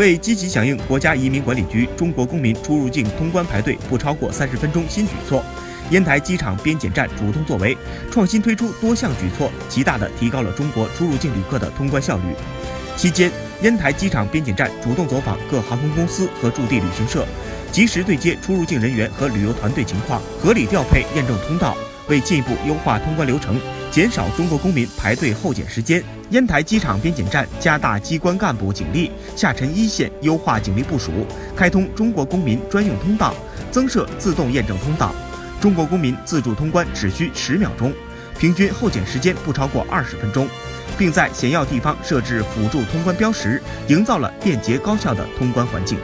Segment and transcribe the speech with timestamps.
[0.00, 5.44] 为积极响应国家移民管理局中国公民出入境通关排队不超过三十分钟新举措，
[5.90, 7.76] 烟台机场边检站主动作为，
[8.10, 12.22] 创新推出多项举措，极大地提高了中国出入境旅客的通关效率。
[12.96, 13.30] 期间，
[13.60, 17.26] 烟台机场边检站主动走访各航空公司和驻地旅行社，
[17.70, 21.76] 及时对接出入境人员和旅游团队情况，合理调配验证通道。
[22.10, 23.58] 为进一步优化通关流程，
[23.88, 31.12] 减少中国公民排队候检时间，烟台机场边检站加大机关干部警力，下沉一线优化警力部署，
[31.54, 33.32] 开通中国公民专用通道，
[33.70, 35.14] 增设自动验证通道。
[35.60, 37.92] 中国公民自助通关只需十秒钟，
[38.36, 40.48] 平均候检时间不超过二十分钟，
[40.98, 45.96] 并在险要地方设置辅助通关标识，营造了便捷高效的通关环境。